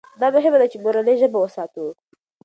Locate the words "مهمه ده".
0.35-0.67